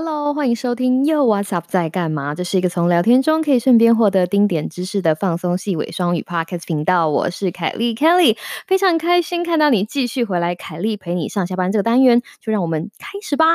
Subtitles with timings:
[0.00, 2.32] Hello，欢迎收听又 What's Up 在干嘛？
[2.32, 7.08] 这是一个从聊天中可以顺便获得丁点知识的放松细尾双语 Podcast 频道。
[7.08, 8.36] 我是凯莉 Kelly，
[8.68, 10.54] 非常开心看到你继续回来。
[10.54, 13.46] 凯莉陪你上下班这个单元，就让我们开始吧。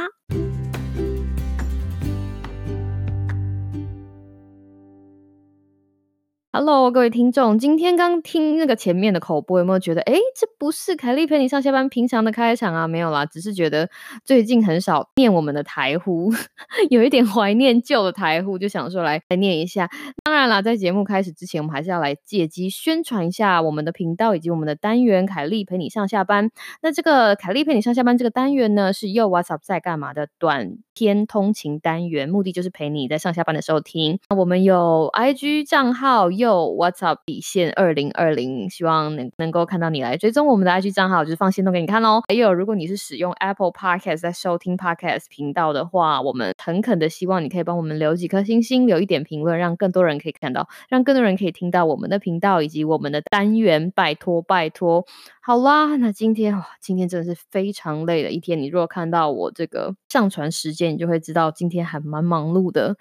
[6.56, 12.88] Hello，各位听众，今天刚听那个前面的口播，有没有觉得，哎，这不是凯莉陪你上下班平常的开场啊？
[12.88, 13.90] 没有啦，只是觉得
[14.24, 16.32] 最近很少念我们的台呼，
[16.92, 19.90] 有一点怀念旧的台呼，就想说来来念一下。
[20.24, 26.52] 当然啦，在节目开始之前，我们还是要来借机宣传一下我们的频道以及我们的单元——凯莉陪你上下班。
[26.84, 34.20] 那这个凯莉陪你上下班这个单元呢，是又 What's Up 在干嘛的短篇通勤单元，目的就是陪你在上下班的时候听。
[34.30, 36.30] 我们有 IG 账号。
[36.44, 42.22] 有 WhatsApp 底线二零二零，希望能能够看到你来追踪我们的 IG 账号，就是放心都给你看哦。
[42.28, 53.92] 还有，如果你是使用 Apple Podcast 在收听 Podcast 频道的话，我们诚恳的希望你可以帮我们留几颗星星，留一点评论，让更多人可以看到，让更多人可以听到我们的频道以及我们的单元。
[53.96, 55.06] 拜托，拜托。
[55.46, 58.58] 好啦，那今天哇，今天真的是非常累的一天。
[58.58, 62.96] 你如果看到我这个上传时间，你就会知道今天还蛮忙碌的。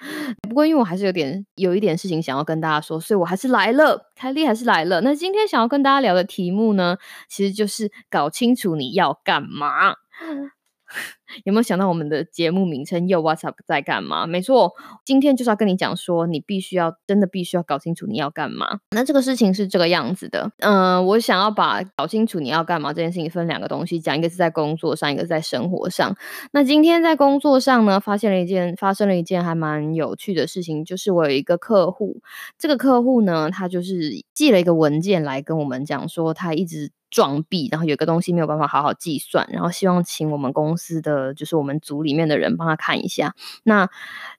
[0.49, 5.01] 不过因为我还是有点有一点事情想要跟大家说，所以我还是来了，凯莉还是来了。
[5.03, 6.97] 那今天想要跟大家聊的题目呢，
[7.29, 9.95] 其实就是搞清楚你要干嘛。
[11.45, 14.27] 有没有想到我们的节目名称又 What's Up 在干嘛？
[14.27, 14.73] 没错，
[15.05, 18.81] 今天就是要跟你讲说，你必须要真的必须要搞清楚你要干嘛。
[18.91, 26.17] 那这个事情是这个样子的，嗯，我想要把搞清楚你要干嘛这件事情分两个东西讲，一个是在工作上，一个是在生活上。
[26.53, 32.21] 那今天在工作上呢，发现了一件发生了一件还蛮有趣的事情，就是我有一个客户，
[32.59, 36.91] 这个客户呢，他就是寄了一个文件来跟我们讲说，他一直。
[37.13, 43.35] 撞壁，然后有个东西没有办法好好计算，然后希望请我们公司的就是我们组里面的人帮他看一下。
[43.65, 43.89] 那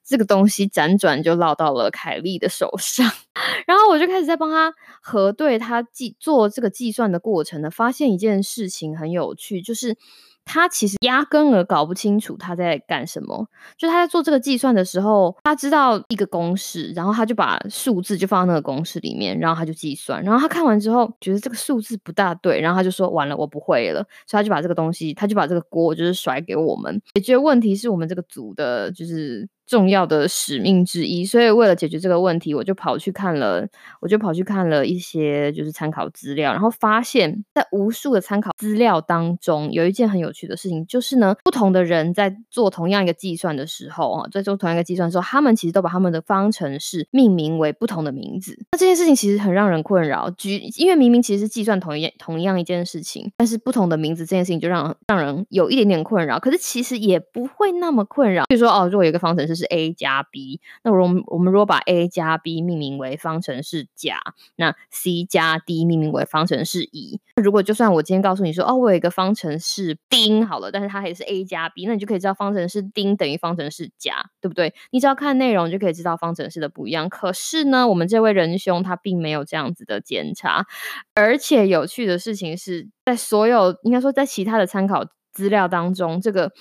[0.02, 3.10] 这个东西辗转就落到了凯莉的手上，
[3.66, 9.96] 然后我就开始在帮他核对他计做这个计算的过程呢，发现一件事情很有趣，就是。
[10.44, 13.46] 他其实压根儿搞不清楚他在干什么，
[13.76, 29.48] 就他在做这个计算的时候，他知道一个公式，然后他就把数字就放到那个公式里面，然后他就计算，然后他看完之后觉得这个数字不大对，然后他就说完了，我不会了，所以他就把这个东西，他就把这个锅就是甩给我们，解决问题是我们这个组的，就是。
[29.66, 33.66] 重要的使命之一，所以为了解决这个问题，我就跑去看了，
[34.00, 48.58] 我就跑去看了一些就是参考资料，然后发现，在无数的参考资料当中，有一件很有趣的事情，就是呢，不同的人在做同样一个计算的时候啊，在做同样一个计算的时候，他们其实都把他们的方程式命名为不同的名字。
[48.72, 56.38] 那这件事情其实很让人困扰，举因为明明其实是计算同一同样一件事情，但是不同的名字这件事情就让让人有一点点困扰。
[56.38, 59.53] 可是其实也不会那么困扰，比如说哦，如果有一个方程式。
[59.54, 64.18] 是 a 加 b，那我们我们如果把 a 加 b 命名为方程式甲，
[64.56, 67.20] 那 c 加 d 命名为方程式乙。
[67.42, 74.72] 如果就算我今天告诉你说，哦，我有一个方程式丁好了，但是它还是 a 加 b，那你就可以知道方程式丁等于方程式甲，对不对？
[74.90, 77.08] 你只要看内容就可以知道方程式的不一样。
[77.08, 80.66] 可是呢，我们这位仁兄他并没有这样子的检查，
[81.14, 86.52] 而且有趣的事情是在所有应该说在其他的参考资料当中，这个。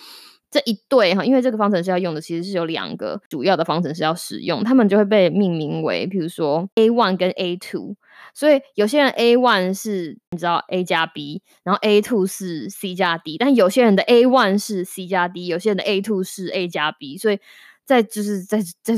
[0.53, 7.95] 这一对哈，因为这个方程式要用的其实是有两个主要的方程式要使用，他们就会被命名为，比如说 A one 跟 A two，
[8.35, 14.85] 所以有些人 A one 是你知道 A 加 B，然后 A two 是 C 加 D，但有些人的 A one 是
[14.85, 17.39] C 加 D，有些人的 A two 是 A 加 B，所以
[17.83, 18.93] 在就是在在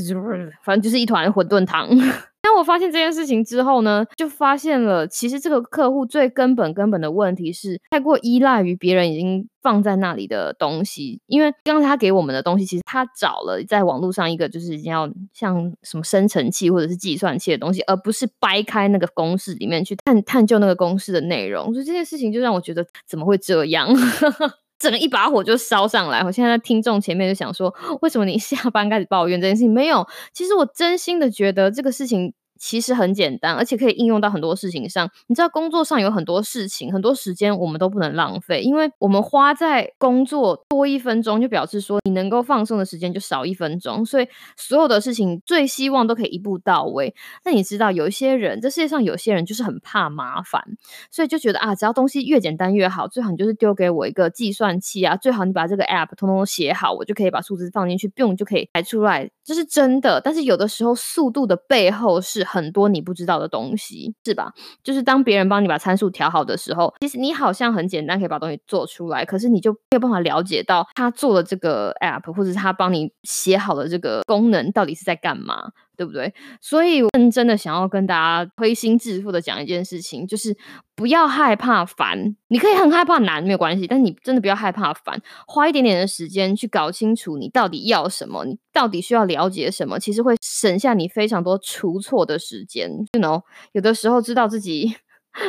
[0.62, 1.90] 反正就是一团混沌汤。
[2.58, 11.20] 我发现这件事情之后呢，就发现了其实这个客户最根本根本的问题是太过依赖于别人已经放在那里的东西。
[11.28, 21.74] 因为刚才他给我们的东西，其实他找了在网络上一个就是已经要像什么生成器或者是计算器的东西，而不是掰开那个公式里面去探探究那个公式的内容。
[21.74, 23.90] 所以这件事情就让我觉得怎么会这样？
[24.78, 26.22] 整个一把火就烧上来。
[26.22, 29.74] 我现在在听众前面就想说，为什么你下班开始抱怨这件事情？
[29.74, 32.34] 没有，其实我真心的觉得这个事情。
[32.58, 35.10] 其实很简单，而且可以应用到很多事情上。
[35.28, 44.06] 你知道，工作上有很多事情，很多时间我们都不能浪费，因为我们花在工作多一分钟，就表示说你能够放松的时间就少一分钟。
[44.06, 47.14] 所以所有的事情最希望都可以一步到位。
[47.44, 50.64] 那你知道，有一些人，这世界上有些人就是很怕麻烦，
[51.12, 59.30] 所以就觉得啊，只要东西越简单越好，最好你就是丢给我一个计算器啊，最好你把这个 app 通通写好，我就可以把数字放进去，不用就可以排出来。
[59.46, 60.20] 这是真的。
[60.20, 64.52] 但是有的时候速度的背后是很多你不知道的东西，是吧？
[64.84, 75.72] 就是当别人帮你把参数调好的时候，其实你好像很简单可以把东西做出来，可是你就没有办法了解到他做的这个 app 或者是他帮你写好的这个功能到底是在干嘛。
[75.96, 76.34] 对不对？
[76.62, 80.56] 所以认真的想要跟大家推心置腹的讲一件事情，就是
[80.96, 92.90] 不要害怕烦，你可以很害怕难没有关系，但你真的不要害怕烦，花一点点的时间去搞清楚你到底要什么，你到底需要了解什么，其实会省下你非常多出错的时间。
[93.14, 94.96] You know，有的时候知道自己。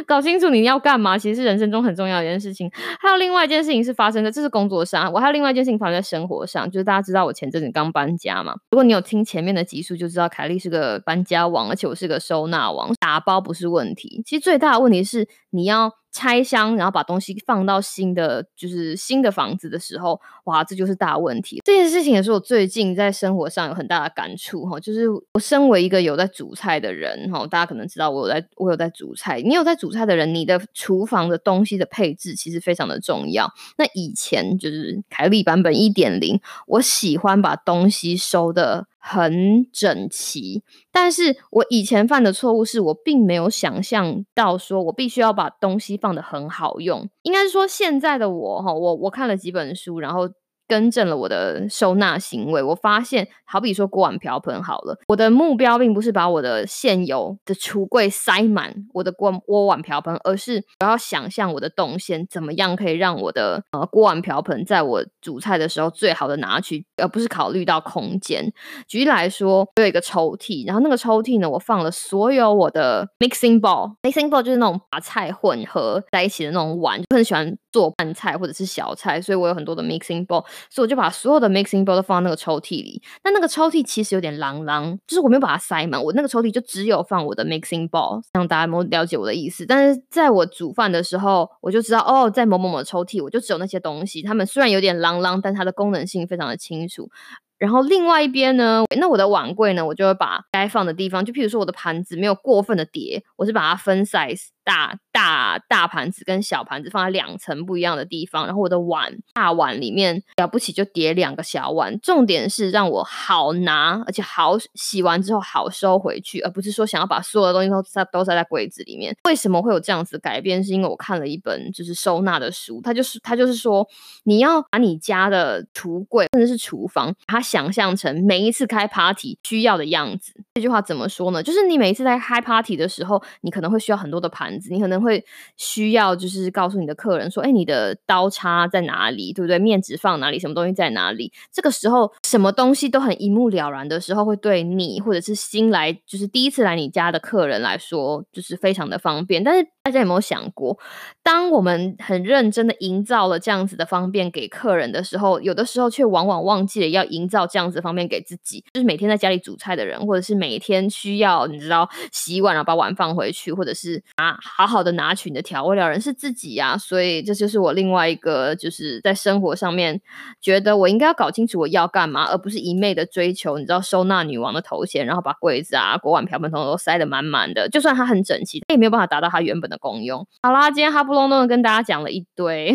[0.07, 2.71] 搞清楚你要干嘛，其实是人生中很重要的一件事情。
[3.01, 5.13] 还有另外一件事情是发生的，这是工作上。
[5.13, 8.55] 我还有另外一件事情发生在生活上，就是大家知道我前阵子刚搬家嘛。
[8.71, 12.93] 如果你有听前面的集数，就知道凯莉是个搬家王，而且我是个收纳王。
[13.01, 15.93] 打包不是问题，其实最大的问题是你要。
[16.17, 21.61] 拆箱，然后把东西放到新的，就是新的房子的时候，哇，这就是大问题。
[21.63, 24.81] 这件事情也是我最近在生活上有很大的感触哈。
[24.81, 29.43] 就是我身为一个有在煮菜的人哈，大家可能知道我有在，我有在煮菜。
[29.43, 33.53] 你有在煮菜的人，你的厨房的东西的配置其实非常的重要。
[33.77, 38.87] 那以前就是凯利版本一点零，我喜欢把东西收的。
[39.09, 47.09] 很整齐，但是我以前犯的错误是我并没有想象到，说我必须要把东西放得很好用。
[47.23, 50.29] 应该是说现在的我哈，我我看了几本书，然后。
[50.69, 68.53] 更正了我的收纳行为，我发现，好比说锅碗瓢盆好了，我的目标并不是把我的现有的橱柜塞满我的锅锅碗瓢盆，而是我要想象我的动线怎么样可以让我的呃锅碗瓢盆在我煮菜的时候最好的拿去，而不是考虑到空间。
[68.89, 80.43] 举例来说，我有一个抽屉，然后那个抽屉呢，我放了所有我的 mixing bowl，mixing bowl 就是那种把菜混合在一起的那种碗，就很喜欢做拌菜或者是小菜，所以我有很多的 mixing bowl。
[80.71, 83.03] 所以我就把所有的 mixing bowl 都放到那个抽屉里。
[83.23, 86.03] 那那个抽屉其实有点狼狼，就是我没有把它塞满。
[86.03, 89.67] 我那个抽屉就只有放我的 mixing bowl，让大家有了解我的意思。
[89.67, 94.23] 但是在我煮饭的时候，我就知道哦，在某某某抽屉，我就只有那些东西。
[94.23, 97.11] 它们虽然有点狼狼，但它的功能性非常的清楚。
[97.59, 104.49] 然后另外一边呢，那我的碗柜呢，我就会把该放的地方，就譬如说我的盘子没有过分的叠，我是把它分 size。
[104.63, 105.59] 大大
[105.97, 119.17] 盘子跟小盘子放在两层不一样的地方，然后我的碗大碗里面了不起就叠两个小碗，重点是让我好拿，而且好洗完之后好收回去，而不是说想要把所有的东西都塞都塞在柜子里面。
[119.25, 120.63] 为什么会有这样子改变？
[120.63, 123.87] 是因为我看了一本就是收纳的书，它就是它就是说
[124.25, 130.35] 你要把你家的橱柜甚至是厨房，把它想象成每一次开 party 需要的样子。
[130.55, 131.43] 这句话怎么说呢？
[131.43, 134.67] 就是你每一次在开 party 的时候，你可能会需要很多的盘子。
[134.73, 135.25] 你可能会
[135.57, 139.33] 需需要，就是告诉你的客人说：“哎，你的刀叉在哪里？
[139.33, 139.57] 对不对？
[139.59, 140.39] 面纸放哪里？
[140.39, 149.45] 什么东西在哪里？”这个时候，什么东西都很一目了然的时候，会对你或者是新来，就是第一次来你家的客人来说，就是非常的方便。
[149.45, 150.77] 但是，大家有没有想过，
[151.23, 158.65] 当我们很认真的营造了这样子的方便给客人的时候，有的时候却往往忘记了要营造这样子方便给自己。
[158.73, 164.37] 就是每天在家里煮菜的人，或者是每天需要你知道洗碗然后把碗放回去，或者是拿。
[164.57, 170.01] 好好的拿取你的调味料人是自己呀，所以这就是我另外一个就是在生活上面
[170.41, 177.69] 觉得我应该要搞清楚我要干嘛，而不是一昧的追求你知道收纳女王的头衔，然后把柜子啊、锅碗瓢盆统统都塞得满满的。
[177.69, 180.27] 就算它很整齐，它也没有办法达到它原本的功用。
[180.43, 182.75] 好啦，今天哈不隆咚的跟大家讲了一堆。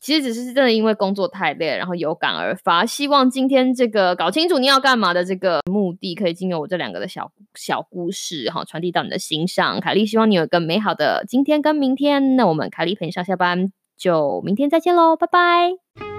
[0.00, 2.84] 其实只是真的因为工作太累，然后有感而发。
[2.84, 9.80] 希望今天这个搞清楚你要干嘛的这个目的，可以经由我这两个的小小故事，哈，传递到你的心上。
[9.80, 12.36] 凯莉希望你有一个美好的今天跟明天。
[12.36, 16.13] 那我们凯莉陪你上下班，就明天再见喽，拜拜。